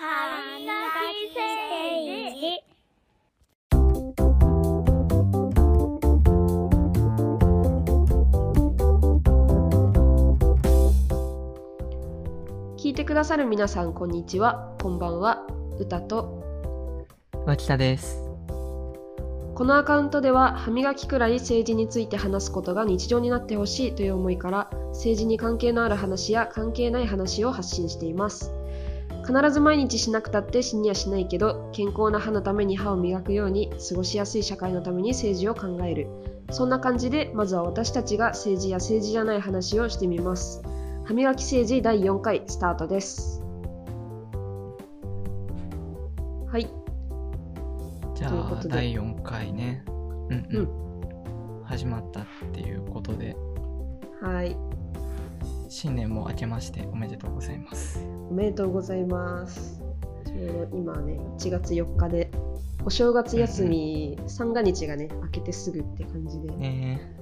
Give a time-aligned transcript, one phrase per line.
[0.00, 0.04] 歯
[0.60, 0.72] 磨
[1.10, 2.62] き政治
[12.80, 14.72] 聞いてくださる皆さんこんにちは。
[14.80, 15.44] こんばんは。
[15.80, 17.04] 歌と。
[17.44, 18.22] 脇田です。
[19.56, 28.52] このアカウントでは歯磨きくらい政治について話すことが日常になってほしいという思いから政治に関係のある話や関係ない話を発信しています
[29.28, 36.08] 必ず毎日しなくたって死にはしないけど健康な歯のために歯を磨くように過ごしやすい社会のために政治を考える。
[36.50, 40.62] そんな感じでまずは私たちが政治や政治じゃない話をしてみます。
[41.04, 43.42] 歯磨き政治第4回スタートです。
[46.50, 46.66] はい。
[48.14, 49.84] じゃあ、第4回ね。
[49.86, 50.48] うん。
[50.50, 51.64] うん。
[51.64, 52.24] 始まったっ
[52.54, 53.36] ていうことで、
[54.22, 54.56] はい
[55.70, 58.00] 新年も明けましておめでとうございます。
[58.30, 59.82] おめでとうございます。
[60.24, 62.30] ちょうど今ね、1月4日で、
[62.86, 67.14] お正月休み、三が日がね、明けてすぐって感じで、ね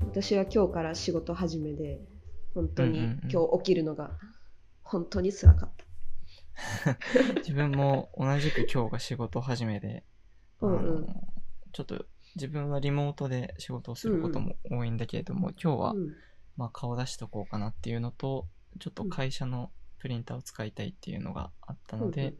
[0.00, 1.98] 私は今日から仕事始めで、
[2.54, 4.12] 本当にうんうんうん今日起きるのが、
[4.84, 5.84] 本当に辛かった。
[7.18, 10.04] え 自分も同じく今日が仕事始めで、
[10.60, 11.06] うんうん
[11.72, 12.04] ちょっと
[12.36, 16.12] 自分はリモートで仕事をすることも多いんだけれども、今日は、うん
[16.56, 18.46] まあ、顔出しとこうかなっていうのと、
[18.80, 22.34] ちょっと会社のプリンターを使いたいっていうのがあったので、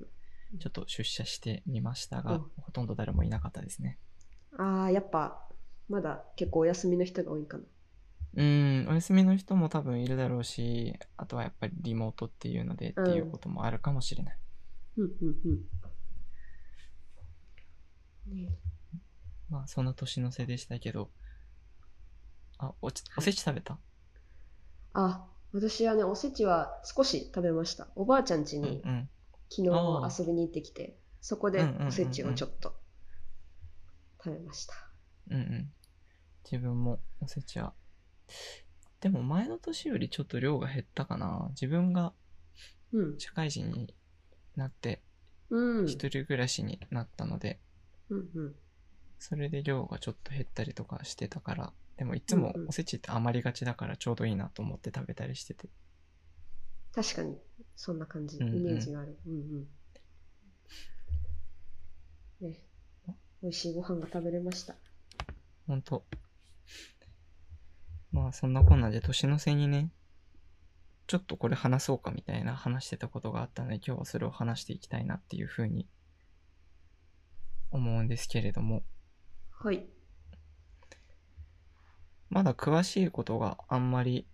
[0.60, 3.98] ちょっと出社してみましたが、うんほとんど誰もいなかったですね。
[4.58, 5.48] ああ、やっぱ、
[5.88, 7.64] まだ結構お休みの人が多いかな。
[8.34, 14.38] うん、お休みの人も多分いるだろうし、あとはやっぱりリモートっていうのでっていうこともあるかもしれない。
[14.96, 15.36] うんうん
[18.26, 18.34] うん。
[18.34, 18.48] ね
[19.50, 21.10] まあ、そんな年の瀬でしたけど、
[22.58, 23.78] あ、おちおせち食べた？
[24.94, 27.88] あ、私はね、おせちは少し食べました。
[27.94, 29.08] おばあちゃん家うんにうん。
[29.50, 32.74] 昨日遊びに行ってきて、そこでうんうんうんうんおせちをちょっと
[34.24, 34.74] 食べました。
[35.30, 35.72] うんうん。
[36.44, 37.74] 自分もおせちは。
[39.00, 41.48] でも前の年よりちょっと量が減ったかな。
[41.50, 42.12] 自分が
[42.92, 43.18] うん。
[43.18, 43.94] 社会人に
[44.56, 45.02] なって
[45.50, 45.86] うん。
[45.86, 47.58] 一人暮らしになったので、
[48.10, 48.54] うんうん。
[49.18, 55.68] それで量がちょっと減ったりとかしてたから、でもいつもおせちって余りがちだからちょうどいいなと思って食べたりしてて。
[56.92, 57.38] 確かに、
[57.76, 59.16] そんな感じ、イメージがある。
[59.24, 59.34] うん
[62.40, 62.48] うん。
[62.48, 62.58] ね。
[63.40, 64.74] 美味しいご飯が食べれました。
[65.68, 66.04] ほんと。
[68.10, 69.92] まあそんなこんなで年の瀬にね、
[71.06, 75.86] ちょっとこれ話そうかみたいな話してたことがあったので今日はそれを話していきたいなっていうふうに
[77.70, 78.82] 思うんですけれども、
[79.52, 79.86] はい。
[82.32, 84.26] まだ詳しいことがあんまり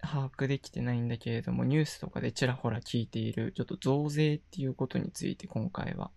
[0.00, 6.10] 把握できてないんだけれども、ニュースとかでちらほら聞いているちょっと増税っていうことについて今回は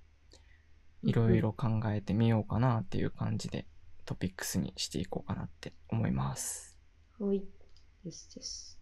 [1.01, 3.67] いろいろ考えてみようかなっていう感じで
[4.05, 6.77] トピックスにしていこうかなって思います。
[7.19, 7.43] はい。
[8.03, 8.79] ですです。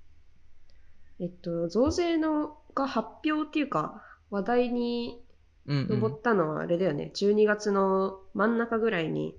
[1.20, 5.24] えっと、増税のが発表っていうか、話題に
[5.66, 6.02] うん、うん。
[6.02, 7.12] 上ったのはあれだよね。
[7.16, 9.38] 12月の真ん中ぐらいに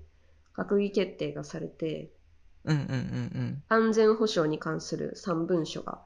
[0.55, 2.11] 閣議決定がされて、
[2.65, 6.01] うんうんうん安全保障に関する3文書が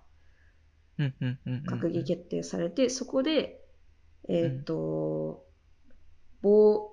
[1.00, 1.16] うん。
[1.20, 1.80] うんうんうんうん。
[1.80, 3.62] 閣議決定されて、そこで、
[4.28, 5.46] えっ、と、
[6.42, 6.92] 防、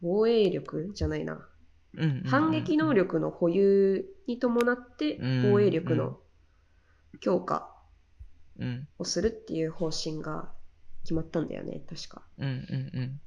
[0.00, 1.34] 防衛力じゃないな。
[1.34, 1.36] う
[1.98, 2.92] んうんうん反撃能。
[2.92, 6.18] 力の保有に伴ってうん防衛力の
[7.20, 7.74] 強化
[8.58, 10.52] うんをするっていう方針が
[11.04, 12.22] 決まったんだよね、確か。
[12.38, 13.20] うんうんうん。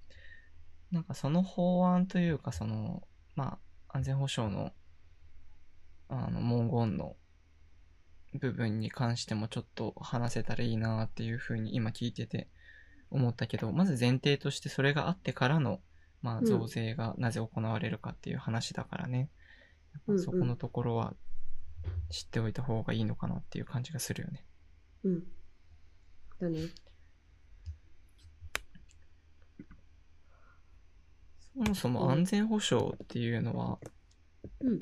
[0.92, 3.02] なんかその法案というかその、
[3.36, 4.72] まあ安全保障の
[6.10, 7.16] あの文言の
[8.34, 12.48] 部分に関してもちょっと話せたらいいなっていうふうに今聞いてて
[13.10, 15.80] 思ったけど、まず前提としてそれがあってからの、
[16.22, 19.30] まあうん増税がなぜ行われるかっていう話だからね。
[20.08, 21.16] うんそこのところは
[22.10, 24.46] 知っておいた方がいいのかなっていう感じがするよね。
[25.04, 25.24] うん。
[26.40, 26.60] だね。
[31.54, 33.80] そもそも安全保障っていうのは、
[34.62, 34.80] うん。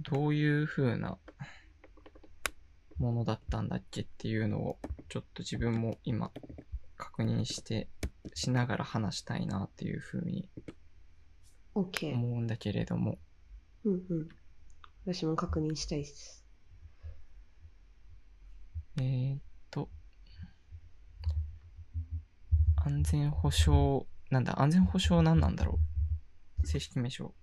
[0.00, 1.18] どういう風な
[2.98, 6.30] ものだったんだっけっていうのをちょっと自分も今
[6.96, 7.88] 確認して
[8.34, 10.48] しながら話したいなっていう風に
[11.74, 12.14] OK。
[12.14, 13.18] 思うんだけれども、
[13.84, 14.28] うんうん。
[15.06, 16.44] 私も確認したいです。
[19.00, 19.40] えーっ
[19.70, 19.90] と、
[22.76, 25.80] 安全保障、なんだ、安全保障何なんだろ
[26.62, 26.66] う？
[26.66, 27.34] 正式名称。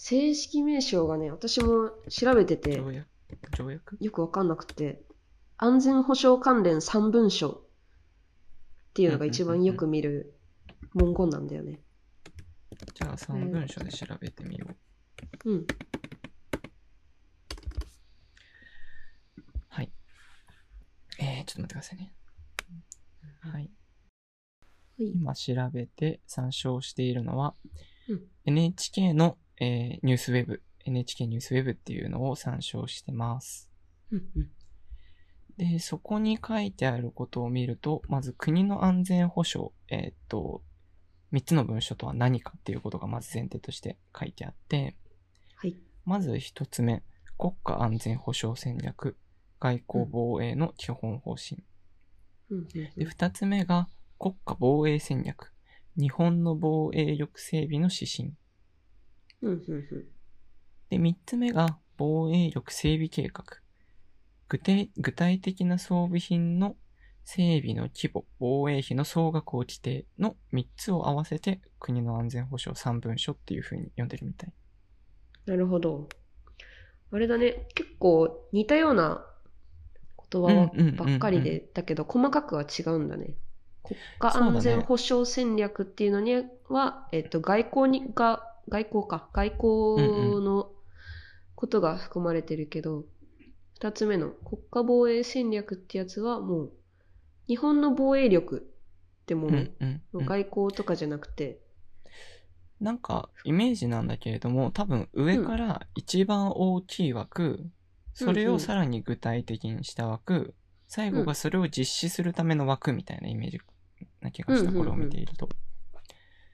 [0.00, 3.08] 正式名称がね、私も調べてて、条約？
[3.56, 3.98] 条約？
[4.00, 5.02] よくわかんなくて、
[5.56, 7.60] 安全保障関連3文書っ
[8.94, 10.38] ていうのが一番よく見る
[10.94, 11.80] 文言なんだよね。
[12.94, 14.66] じゃあ3文書で調べてみよ
[15.44, 15.50] う。
[15.50, 15.66] うん。
[19.68, 19.90] はい。
[21.18, 22.14] えー、ちょっと待ってくださいね。
[23.40, 23.52] はい。
[23.52, 23.70] はい
[25.00, 27.54] 今調べて参照しているのは、
[28.08, 33.68] うん NHK の、えーニュースウェブ、NHK ニュースウェブっていうのを参照してます。
[35.56, 40.62] で、そこに書いてあることを見ると、まず国の安全保障、えーっと、
[41.32, 44.96] 3つの文書とは何かっていうことがまず前提として書いてあって、
[45.56, 45.76] はい。
[46.04, 47.02] まず1つ目、
[47.36, 49.16] 国家安全保障戦略、
[49.60, 51.64] 外交防衛の基本方針。
[52.96, 53.88] で、2つ目が
[54.18, 55.52] 国家防衛戦略、
[55.96, 58.32] 日本の防衛力整備の指針。
[59.42, 60.18] うんうんうん
[60.90, 63.44] で、3つ目が防衛力整備計画。
[64.48, 66.76] 具体具体的な装備品の
[67.24, 74.52] 整備の規模、防衛費の総額を規定の3つを合わせて国の安全保障3文書っていう風に読んでるみたい。
[75.44, 76.08] なるほど。
[77.10, 79.26] あれだね、結構似たような
[80.30, 83.34] 言葉ばっかりで、だけど細かくは違うんだね。
[83.82, 90.70] 国家安全保障戦略っていうのには、えっと、外交にが、外交か、外交の
[91.54, 93.04] ことが含まれてるけど、
[93.74, 96.72] 二つ目の国家防衛戦略ってやつはもう、
[97.46, 98.68] 日本の防衛力
[99.22, 100.26] ってものうんうんうん。
[100.26, 101.60] 外交とかじゃなくて、
[102.80, 107.66] なんか、イメージなんだけれども、多分上から一番大きい枠、
[108.14, 110.54] それをさらに具体的にした枠、
[110.86, 113.60] 最後がそれを実施するための枠みたいなイメージ
[114.20, 114.84] な気がした、うんうんうん。
[114.86, 115.48] これを見ていると。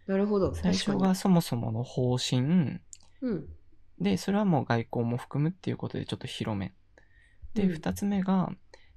[0.07, 0.55] なるほど。
[0.55, 2.79] 最初がそもそもの方針、に。
[3.23, 3.49] うん。
[3.99, 6.75] で、それはもう外交も含むっていうことでちょっと広め。
[7.55, 8.51] で、うん二つ目が、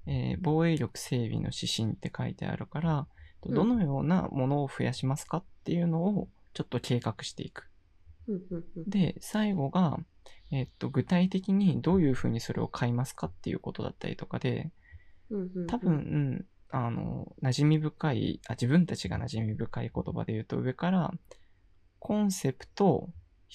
[0.06, 3.08] えー防衛力整備の指針って書いてあるから、
[3.44, 7.70] うんどのようなものを増やしますかっていうのをちょっと計画していく。
[8.88, 10.00] で、最後が、
[10.52, 14.72] えっと、具体的にどういうふうにそれを買いますかっていうことだったりとかで、
[15.68, 21.14] 多分、うんあの、馴染み深い、あ、自分たちが馴染み深い言葉で言うと上から、
[22.00, 23.10] コンセプト、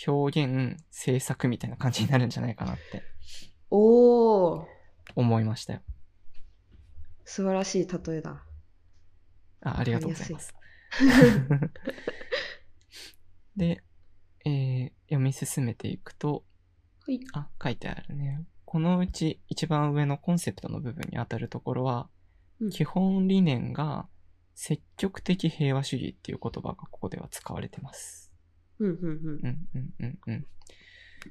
[0.07, 3.03] 表現、制作みたいな感じになるんじゃないかなって
[3.71, 4.65] おー、
[5.15, 5.83] 思いましたよ。
[7.25, 8.43] 素晴らしい例えだ。
[9.63, 10.55] あありがとうございます。
[13.57, 13.83] で、
[14.45, 16.43] えー読み進めていくと、
[17.07, 17.21] はい。
[17.35, 18.47] あ、書いてあるね。
[18.65, 22.12] このうち一番上のコンセプトの部分に当たるところは、うん
[22.71, 24.09] 基本理念が
[24.55, 28.33] 積極的平和主義っていう言葉がここでは使われてます。
[28.79, 29.09] うんうんうん
[29.43, 30.47] うんうんうんうん。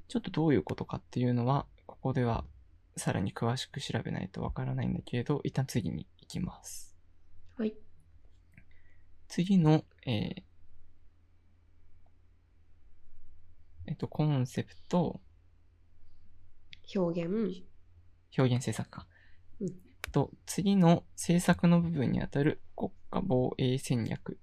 [0.08, 2.46] ちょっとどういうことかっていうのは、ここでは
[2.98, 6.96] さらに詳しく調べないとわからないんだけれど、一旦次に行きます。
[7.58, 7.76] はい。
[9.28, 10.44] 次の、えー
[13.88, 15.22] えっと、コンセプト、
[16.96, 17.64] 表現。
[18.38, 19.08] 表現政策か。
[20.12, 24.38] うんと、次の政策の部分にあたる国家防衛戦略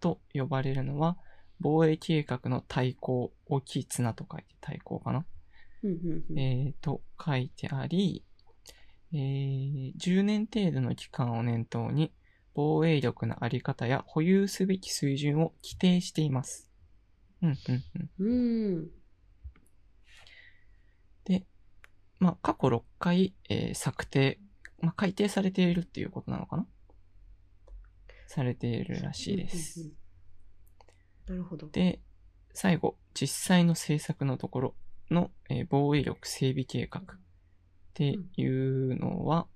[0.00, 1.18] と呼ばれるのは、
[1.60, 5.26] 防衛計画の対抗、大きい綱と書いて対抗かな、
[6.36, 8.24] えー、と書いてあり、
[9.12, 12.12] えー10年程度の期間を念頭に、
[12.54, 16.70] 防衛力のあり方や保有すべき水準を規定しています。
[17.42, 17.84] うんうん
[18.18, 18.26] うん。
[18.26, 18.90] うん。
[21.24, 21.44] で、
[22.18, 24.38] まあ、過去6回、えー策定、
[24.84, 26.66] まあ、改定されているっていうことなのかな？
[28.26, 29.80] されているらしいです。
[29.80, 29.96] うんうんうん
[31.26, 31.68] なるほど。
[31.70, 32.02] で、
[32.52, 34.74] 最後、実際の政策のところ
[35.10, 37.04] の、えー防衛力整備計画っ
[37.94, 39.46] ていうのは、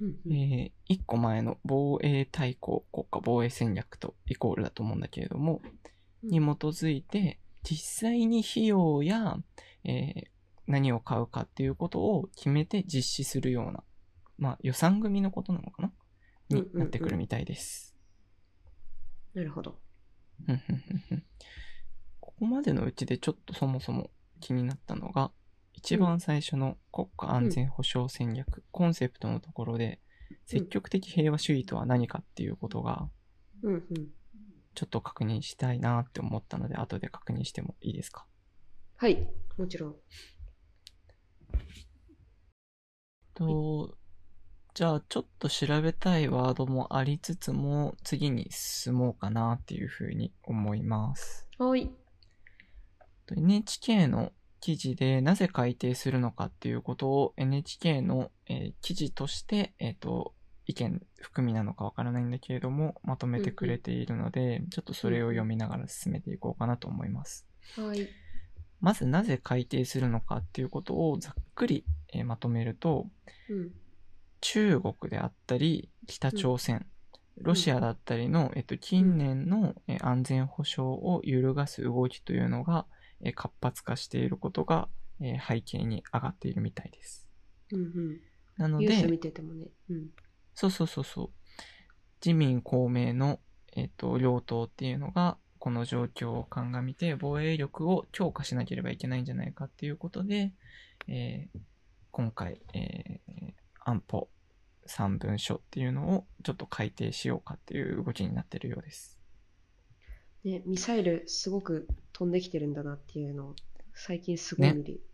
[0.00, 5.60] うんうんえ1個前の防衛大綱国家防衛戦略とイコールだと思うんだけれども、
[6.24, 9.36] うんに基づいて、実際に費用や、
[9.84, 10.24] えー
[10.66, 13.84] 何を買うかっていうことを決めて実施するような、
[14.38, 15.92] まあ予算組のことなのかな？
[16.50, 17.94] にうんうんうんなってくるみたいです。
[19.34, 19.78] なるほど。
[20.46, 21.24] ふんふんふんふん
[22.20, 24.10] ここまでのうちでちょっとそもそも
[24.40, 25.30] 気になったのが、
[25.72, 30.00] 一番最初の国家安全保障戦略、コンセプトのところで、
[30.46, 33.08] 積極的平和主義とは何かっていうことが、
[33.62, 33.84] うんうん。
[34.74, 38.26] ちょっと確認したいなって思ったので、後で確認してもいいですか？
[38.96, 39.28] はい。
[39.56, 39.96] もちろん。
[43.34, 43.96] と、
[44.74, 51.48] じゃあちょっと調べたいワードもありつつも、次に進もうかなっていうふうに思います。
[51.58, 51.92] はい。
[53.24, 60.34] と NHK の記事でなぜ改定するのかっていうことを NHK の、えー記事として、えっ、と、
[60.66, 67.46] 意見含みなのかわからないんだけれども、まとめてくれているので、ちょっとそれを読みながら進めていこうかなと思います。
[67.76, 68.08] はい。
[68.80, 73.06] まずなぜ改定するのかっていうことをざっくり、えーまとめると、
[73.48, 73.72] うん。
[74.44, 76.86] 中国であったり、北朝鮮、
[77.38, 82.86] ロシアだったりの、えっと、近年のえー安全保障を揺るがす動きというのが、
[83.22, 84.88] えー活発化していることが、
[85.20, 87.26] えー背景に上がっているみたいです。
[87.72, 88.20] うんうん。
[88.56, 89.66] なので、ててもね。
[89.90, 90.08] うん。
[90.54, 91.30] そうそうそうそう、
[92.24, 93.40] 自民公明の、
[93.76, 100.52] えっと、両党っていうのが、この状況を鑑みて防衛力を強化しなければいけないんじゃないかっていうことで、
[101.08, 101.58] えー
[102.12, 103.52] 今回、えー
[103.86, 104.30] 安保
[104.88, 109.18] 3文書っていうのをちょっと改定しようかっていう動きになってるようです。
[110.44, 113.56] ね、ミサイルすごく飛んできてるんだなっていうのを
[113.94, 114.94] 最近すごい見る。
[114.94, 115.04] うんうん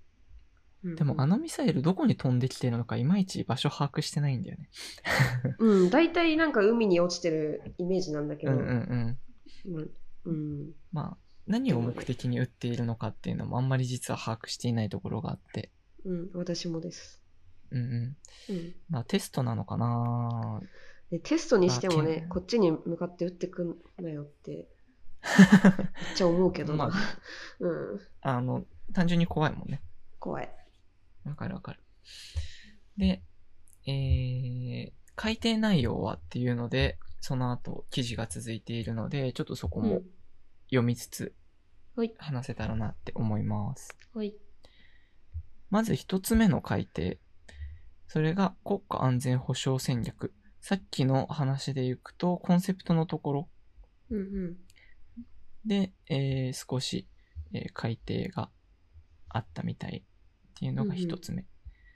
[0.83, 4.71] でもあのミサイルどこに飛んできてるのかいまいち場所把握してないんだよね。
[5.61, 9.75] うん、大体なんか海に落ちてるイメージなんだけど、うんうんうん。
[9.75, 9.91] うん
[10.25, 15.71] うん、まあ、何を目的に撃っているのかっていうのもあんまり実は把握していないところがあって。
[16.07, 17.20] うん、私もです。
[17.71, 18.17] うんうん。
[18.49, 20.61] うん、まあテストなのかな
[21.11, 24.69] でテストにしてもねこっちに向かって撃ってくんなよって、
[25.23, 26.89] めっちゃ思うけどな。
[26.89, 26.93] ま
[27.61, 29.83] うん、あの、単純に怖いもんね。
[30.19, 30.51] 怖い。
[31.25, 31.81] わかるわかる。
[32.97, 33.23] で、
[33.87, 40.11] えー、改定内容はっていうので、その後記事が続いているので、ちょっとそこもうん、
[40.71, 41.35] 読みつつ
[41.97, 43.95] はい、話せたらなって思います。
[44.15, 44.35] はい。
[45.69, 47.19] まず一つ目の改定。
[48.13, 50.35] それが国家安全保障戦略。
[50.61, 53.49] さっきの話でいくと、コンセプトのところ
[54.11, 54.57] うんうん。
[55.65, 57.07] で、えー少し、
[57.53, 58.51] えー改定が
[59.29, 61.47] あったみたいっていうのが一つ目。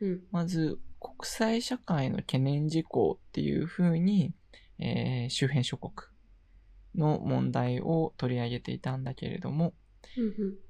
[0.00, 4.32] うんまず、国際社会の懸念事項っていうふうに、
[4.78, 5.94] えー周辺諸国
[6.94, 9.72] の問題を取り上げていたんだけれども、うん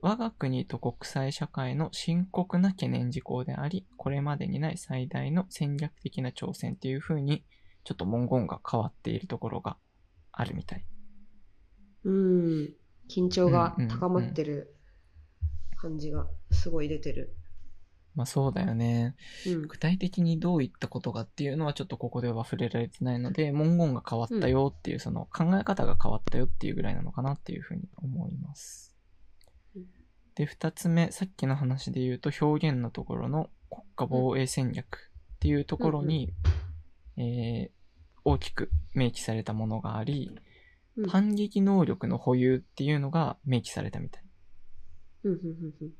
[0.00, 7.44] 我が国と国際社会の深刻な懸念事項であり、これまでにない最大の戦略的な挑戦っていうふうに、
[7.84, 9.76] ちょっと文言が変わっているところが
[10.32, 10.86] あるみたい。
[12.04, 12.14] うん。
[12.14, 12.74] うん。
[13.08, 14.74] 緊張が高まってる
[15.76, 17.36] 感じがすごい出てる。
[18.14, 19.16] まあそうだよね。
[19.46, 19.62] うん。
[19.68, 28.93] 具体的にどういったことかっていうのはちょっとここでは触れられてないので、文言が変わったよっていう、その考え方が変わったよっていうぐらいなのかなっていうふうに思いますうん。
[30.34, 36.32] で、二つ目、さっきの話で言うと表現のところの国家防衛戦略っていうところに、
[37.16, 37.84] えー
[38.24, 40.32] 大きく明記されたものがあり、
[40.96, 41.08] うん。
[41.08, 44.24] 反撃能力の保有っていうのが明記されたみたい。
[45.24, 45.92] うんうんうんうん。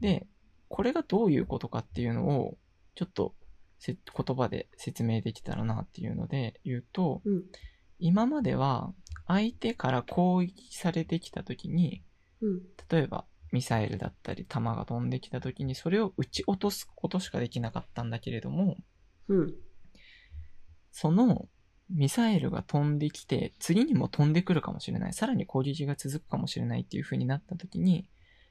[0.00, 0.26] で、
[0.68, 2.56] これがどういうことかっていうのを、
[2.94, 3.34] ちょっと
[3.78, 7.42] せ言葉で説明できたらなっていうので言うと、うん。
[7.98, 8.92] 今までは
[9.26, 12.02] 相手から攻撃されてきた時に、
[12.42, 12.62] うん。
[12.90, 18.76] 例えばミサイルだったり弾が飛んできた時にそれを撃ち落とすことしかできなかったんだけれども、
[19.28, 19.54] うん。
[20.90, 21.48] その
[21.90, 28.08] ミサイルが飛んできて、次にも飛んでくるかもしれない、さらに攻撃が続くかもしれないっていう風になった時に、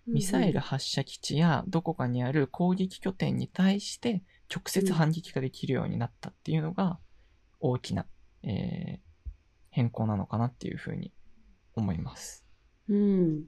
[0.08, 7.00] ミサイル発射基地やどこかにある攻撃拠点に対して直接反撃ができるようになったっていうのが
[7.60, 8.06] 大きな、
[8.44, 9.12] えー
[9.72, 11.12] 変更なのかなっていうふうに
[11.76, 12.46] 思います。
[12.90, 13.44] うん。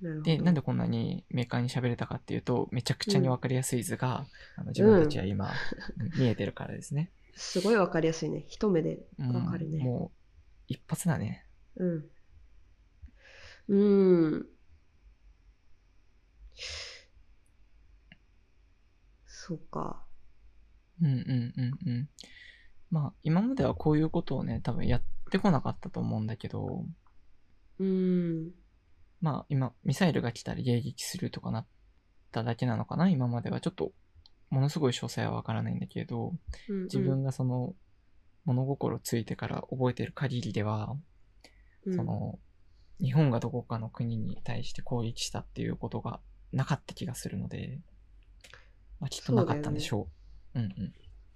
[0.00, 5.52] で、なんでこんなにメーカーに喋れたかっていうと、めちゃくちゃにわかりやすい図が、あの自分たちは今、
[6.18, 7.10] 見えてるからですね。
[7.36, 8.44] すごいわかりやすいね。
[8.48, 9.82] 一目でうんわかるね。
[9.82, 10.18] もう、
[10.68, 11.46] 一発だね。
[11.76, 12.10] うん。
[13.68, 13.76] う
[14.38, 14.46] ん。
[19.26, 20.04] そうか。
[21.02, 22.08] うんうんうんうん。
[22.90, 26.84] まあ、今まではこういうことをね、多分やってこなかったと思うんだけど、
[27.78, 28.52] うん。
[29.24, 31.66] まあ今、ミサイルが来たら迎撃するとかなっ
[32.30, 33.92] ただけなのかな今まではちょっと、
[34.50, 36.34] ものすごい詳細はわからないんだけれど、
[36.68, 37.74] うん自分がその、
[38.44, 40.94] 物心ついてから覚えてる限りでは、
[41.86, 42.38] うんその、
[43.00, 46.20] 日本がどこかの国に対して攻撃したっていうことが
[46.52, 47.80] なかった気がするので、
[49.00, 50.06] まあきっとなかったんでしょ
[50.54, 50.58] う。
[50.58, 50.92] うん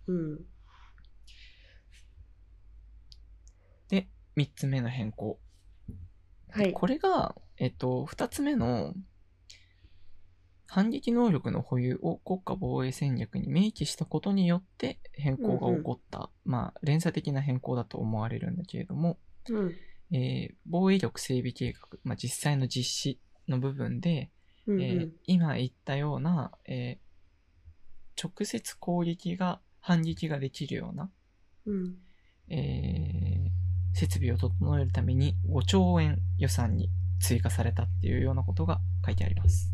[0.07, 0.15] うん。
[0.15, 0.41] うん。
[3.89, 5.41] で、三つ目の変更。
[6.51, 6.75] はい。
[6.75, 8.95] これが、えっと、二つ目の、
[10.71, 19.75] 反撃能力の保有を国家防衛戦略に明記したことによって変更が起こった、まあ、連鎖的な変更だと思われるんだけれども、うん。
[20.13, 24.31] えー防衛力整備計画、まあ、実際の実施の部分で、
[24.67, 24.83] うん。
[24.83, 27.09] えー今言ったような、えー
[28.23, 31.11] 直接攻撃が、反撃ができるような
[31.67, 31.97] うん。
[32.49, 33.49] えー
[33.95, 39.73] 設備を整えるために5兆円予算に追加されたっていうようなことが書いてあります。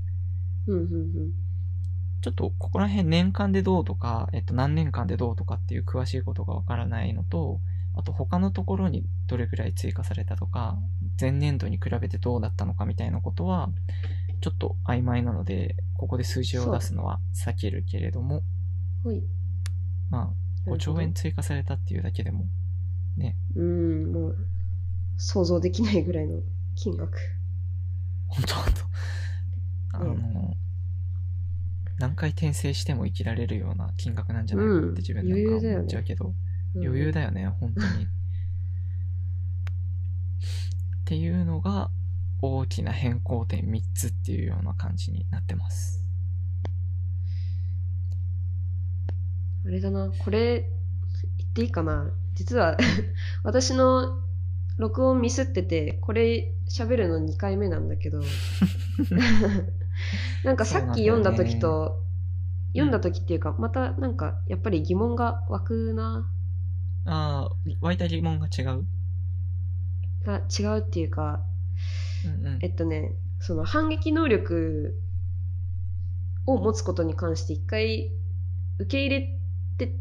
[0.66, 0.78] うん。
[0.78, 1.32] うん。
[2.22, 7.60] ちょっとここら辺年間でどうとか、えっと何年間でどうとかっていう詳しいことがわからないのと、
[7.96, 10.78] あと他のところにどれくらい追加されたとか、
[11.20, 13.70] 前年度に比べてどうだったのかみたいなことは、
[14.40, 18.42] ちょっと曖昧なので、ここで数字を出すのは避けるけれども。
[20.10, 20.32] ま
[20.66, 22.46] あ、5兆円追加されたっていうだけでも、
[23.16, 24.36] ね、うん、もう、
[25.16, 26.40] 想像できないぐらいの
[26.74, 27.18] 金額。
[28.28, 28.80] ほんとほんと。
[29.92, 30.64] あの、うん
[31.98, 36.34] 何回転生しても生きられるような金額なんじゃないかって自分なんか思っちゃうけど、
[36.74, 38.04] 余裕だよね、本当に。
[38.04, 38.08] っ
[41.04, 41.90] ていうのが、
[42.42, 46.04] 大きな変更点3つっていうような感じになってます。
[49.64, 50.68] あれだな、これ、
[51.38, 52.76] 言っていいかな実は、
[53.44, 54.20] 私の
[54.76, 58.20] 録音ミスってて、これ喋るの2回目なんだけど、
[60.44, 62.02] なんかさっき読んだ時と、
[62.72, 66.28] 読んだ時っていうか、またなんかやっぱり疑問が湧くな、
[67.06, 68.84] ああ、湧いた疑問が違う？
[70.24, 71.44] が違うっていうか、
[72.24, 72.58] うんうん。
[72.62, 72.68] え。
[72.68, 74.98] っとね、その反撃能力
[76.46, 78.10] を持つことに関して一回
[78.78, 79.38] 受け入れ
[79.76, 79.94] て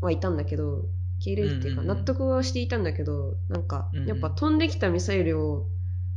[0.00, 0.88] はいたんだけど、受
[1.26, 5.66] け入れるっていうか納得はしていたんだけど、なんかやっぱ飛んできたミサイルを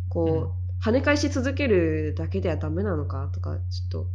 [0.07, 4.07] こう跳ね返し続けるだけではダメなのかとかちょっと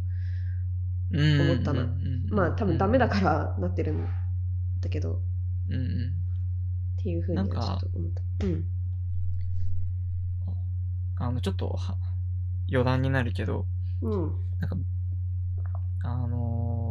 [1.11, 1.87] うん思ったな
[2.29, 4.07] まあ多分ダメだからなってるん
[4.81, 5.21] だけど
[5.69, 6.25] うんうん。
[6.99, 8.45] っていうふうにはちょっと思った。
[8.45, 8.65] うん。
[11.17, 11.97] あの、ちょっとは、
[12.69, 13.65] 余談になるけど、
[14.01, 14.35] うん。
[14.59, 14.77] なんか、
[16.03, 16.84] あのー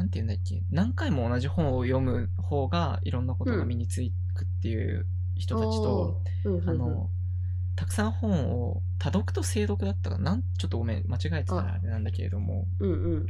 [0.00, 4.00] なんて言うんだっけ、何回も同じ本を読む方がいろんなことが身につ
[4.34, 5.04] くっていう
[5.36, 6.70] 人たちと、うんうんうん。
[6.70, 7.10] あの、
[7.76, 13.26] たくさん本を多読と精読だったかな、ちょっとごめん、間違えてたらあれなんだけれども、うんうん。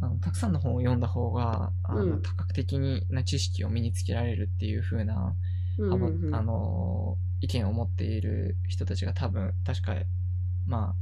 [0.00, 2.22] あのたくさんの本を読んだ方が、あのうん。
[2.22, 2.78] 多角的
[3.10, 5.36] な知識を身につけられるっていう風な、
[5.76, 6.34] うんうんうん。
[6.34, 9.94] あの意見を持っている人たちが多分、確か、
[10.66, 10.94] ま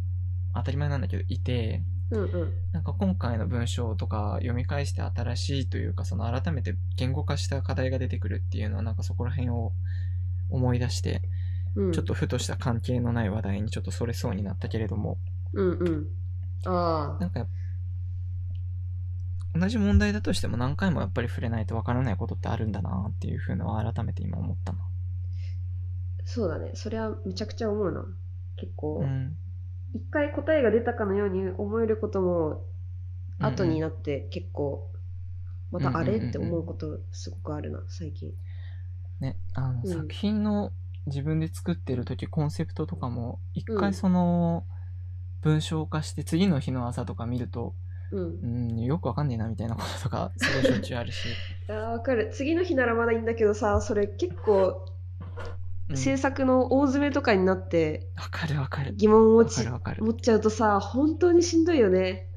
[0.53, 2.53] あ、当たり前なんだけど、いて、うんうん。
[2.73, 9.73] なんか今回の文章とか読み返して新しいというか、その改めて言語化した課題が出てくるっていうのは、なんかそこら辺を
[10.51, 11.23] 思い出して、
[11.75, 15.19] うん、ちょっとふとした関係のない話題にちょっとそれそうになったけれども、
[15.55, 16.07] うんうん。
[16.67, 17.21] ああ。
[17.21, 17.47] なんか
[19.55, 24.79] 同じ問題だとしても何回もやっぱり触れないとわからないことってあるんだなっていうふうのは改めて今思ったな。
[26.25, 26.73] そうだね。
[26.75, 28.05] それはめちゃくちゃ思うな。
[28.57, 29.37] 結構う、ん。
[29.95, 32.65] 一回答えが出たかのように思えることも、
[33.39, 34.91] 後にななって結構、
[35.71, 38.33] またあれって思うことすごくあるな、最近。
[39.21, 40.73] ね、あの、うん作品の
[41.07, 44.65] 自分で作ってる時コンセプトとかも一うん回その
[45.43, 47.75] 文章化して次の日の朝とか見ると、
[48.11, 48.47] うんう。
[48.47, 51.29] ん、よくわかんねえなみたいなこととかすごいしょっちゅうあるし。
[51.69, 52.31] あーわかる。
[52.33, 54.94] 次の日ならまだいいんだけどさ、それ結構、うん
[55.93, 58.95] 制作の大詰めとかになってわかるわかる。
[58.95, 59.67] 疑問をち。
[59.67, 62.31] 持っちゃうとさ、本当にしんどいよね。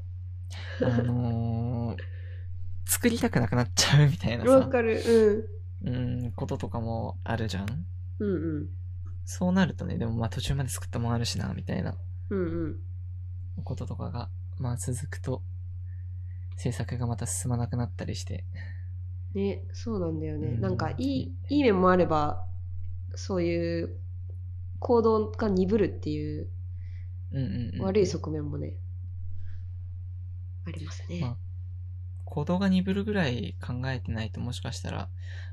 [0.82, 1.98] あのー、
[2.84, 5.48] 作りたくなくなっちゃうみたいなさ、わかる。
[5.82, 7.86] うん、こととかもあるじゃん。
[8.18, 8.28] うん。
[8.28, 8.68] うんうん。
[9.24, 11.96] そうなるとね、でもまあ途中まで作ったもんあるしな、みたいな
[12.30, 13.64] うんうん。
[13.64, 15.42] こととかが、まあ続くと、
[16.56, 18.44] 制作がまた進まなくなったりして。
[19.34, 20.48] ね、そうなんだよね。
[20.48, 22.47] うんなんかいい、いい面もあれば、
[23.14, 23.96] そういう
[24.80, 26.48] 行動が鈍るっていう
[27.32, 27.40] うんう
[27.72, 27.82] ん、うん。
[27.82, 28.74] 悪い側面もね、
[30.66, 31.20] ありますね。
[31.20, 31.36] まあ
[32.24, 35.08] 行動が鈍るぐらい考えてないともしかしたら、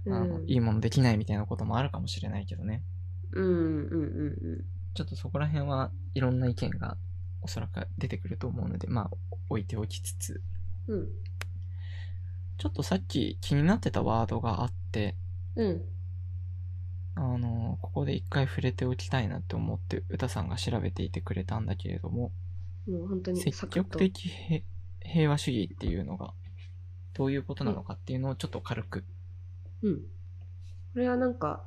[0.05, 2.83] あのうんいいものできないみたいなこともあるかもしれないけどね。
[3.31, 6.97] うんうんうんちょっとそこら辺はいろんな意見が
[7.41, 9.11] おそらく出てくると思うので、まあ
[9.49, 10.41] 置いておきつつ、
[10.87, 10.99] うん。
[10.99, 11.07] うん。
[12.57, 15.15] ちょっとさっき気になってたワードがあって、
[15.55, 15.81] うん。
[17.15, 22.31] あの、ここで一回触れておきたいなって思って、歌さんが調べていてくれたんだけれども、
[22.87, 23.67] もう本当に積。
[23.67, 24.63] 極的へ
[25.01, 26.33] 平和主義っていうのが、
[27.13, 29.05] どういうことなのかっていうのをちょっと軽く。
[29.81, 29.97] うん。
[30.93, 31.63] これはなんか、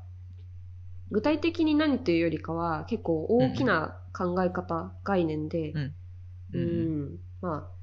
[1.10, 5.94] 具体的に何というよりかは、結構大きな考え方、概念で、うん
[6.52, 7.78] ううんん、まあ、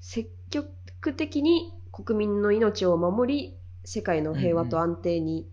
[0.00, 5.49] 積極的に国民の命を守り、世界の平和と安定に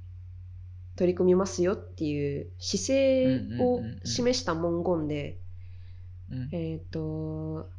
[0.97, 5.39] 取り組みますよっていう姿勢を示した文言で、
[6.29, 6.49] うん。
[6.51, 7.69] えっ、と、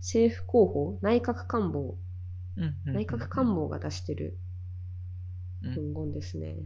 [0.00, 1.96] 政府広報、内閣官房
[2.86, 4.38] 内閣官房が出してる
[5.62, 5.92] うん。
[5.92, 6.56] 文言ですね。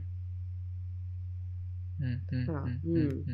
[2.46, 3.24] だからうん。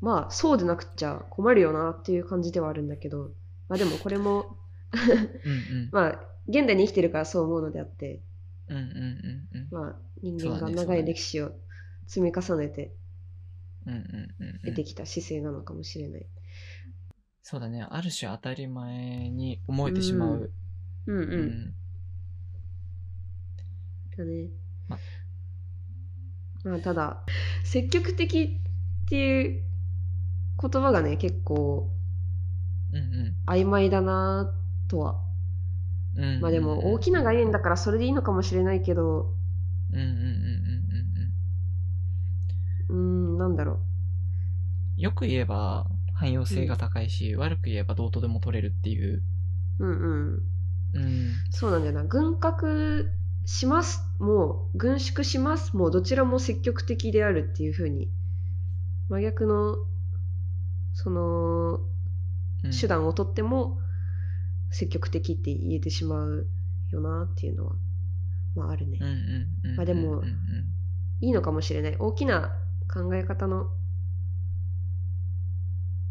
[0.00, 3.32] まあ、そうでなくっちゃ困るよなっていう感じではあるんだけど、
[3.68, 4.56] まあでもこれも、
[4.94, 5.88] うん。
[5.92, 8.22] まあ、現代に生きてるからそう思うのであって、
[8.70, 11.52] うんうんうんうんまあ、人間が長い歴史を
[12.06, 12.94] 積み重ねて
[13.86, 16.26] うんうんうんうん得てきた姿勢なのかもしれない。
[17.42, 20.50] そうだねある種当たり前に思えてしまう、
[21.06, 21.30] うんうん。
[21.32, 21.74] うん
[24.16, 24.48] だね。
[24.88, 24.98] ま
[26.64, 27.24] まあ、ただ、
[27.64, 28.60] 積極的
[29.06, 29.62] っていう
[30.60, 31.90] 言葉がね、結構
[32.92, 34.52] うん曖昧だな
[34.88, 35.29] とは。
[36.16, 39.34] うんうんまあでも、大きな概念だからそれでいいのかもしれないけど、
[39.92, 40.14] うんうんうんうん
[42.88, 49.22] うんうーん、なんだろうんよく言えば汎用性が高いし、悪く言えばどうとでも取れるっていう、
[49.78, 49.86] う。
[49.86, 50.42] うんうん。
[50.92, 52.04] うん、そうなんだよな。
[52.04, 53.10] 軍拡
[53.46, 54.02] します。
[54.18, 55.74] もう、軍縮します。
[55.76, 58.10] もう、どちらも積極的であるっていう風に、
[59.08, 59.76] 真逆の、
[60.92, 61.80] その、
[62.62, 63.78] うん手段をとっても、
[64.70, 66.46] 積極的って言えてしまう
[66.90, 67.72] よなっていうのは、
[68.54, 68.98] まああるね。
[69.00, 70.30] うんうんうんまあでもうんうん
[71.20, 71.96] いいのかもしれない。
[71.98, 72.52] 大きな
[72.92, 73.70] 考え方の、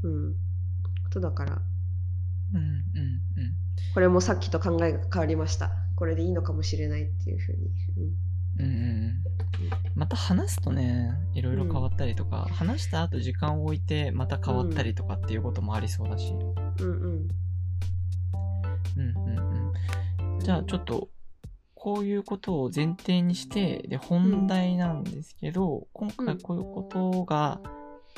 [0.03, 0.33] うん、
[1.03, 1.61] ことだから、
[2.53, 3.53] うんうんうん
[3.93, 5.71] これもさっきと考えが変わりました。
[5.95, 7.69] これでいいのかもしれないっていう風に。
[7.97, 8.75] うんうんう
[9.07, 9.23] ん
[9.95, 16.33] また話すとねいろいろ変わったりとか、話した後時間を置いてまた変わったりとかっていうこともありそうだし、
[16.79, 17.27] うん、うん、
[18.97, 19.09] うん。
[19.09, 19.69] うんうんうん
[20.39, 21.09] じゃあちょっと
[21.75, 27.61] こういうことを前提にしてで本題なんですけど、今回こういうことが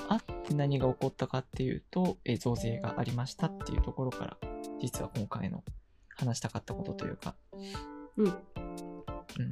[0.08, 4.38] あって何が起こったかっていうと、え増税がありましたっていうところから
[4.82, 5.64] 実は今回の
[6.16, 7.36] 話したかったことというか、
[8.18, 8.34] うん、うん、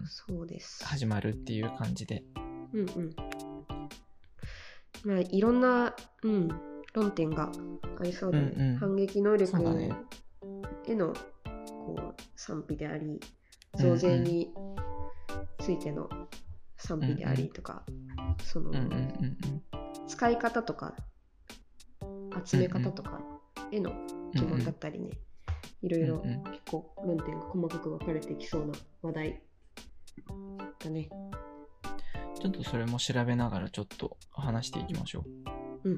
[0.05, 0.85] そうです。
[0.85, 2.23] 始まるっていう感じで
[2.73, 3.15] うんうん。
[5.05, 6.49] まあ、いろんな、うん、
[6.93, 7.51] 論点が
[7.99, 8.53] ありそうだね。
[8.55, 9.91] うんうん反撃能力ね
[10.89, 13.19] への、こう賛否であり、
[13.77, 14.51] 増税に
[15.59, 16.09] ついての
[16.77, 17.83] 賛否でありとか、
[18.43, 18.71] その、
[20.07, 20.95] 使い方とか、
[22.43, 23.21] 集め方とか
[23.71, 23.91] への
[24.33, 25.11] 疑問だったりね、
[25.81, 28.73] いろいろ結構論点が細かく分かれてきそうな
[29.03, 29.43] 話題
[30.79, 31.09] だね。
[32.41, 35.25] ちょっとそれも調べながらちょっと話していきましょ
[35.83, 35.89] う。
[35.89, 35.97] うん。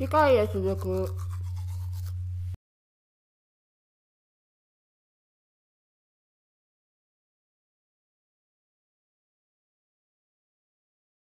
[0.00, 1.29] 次回へ続く。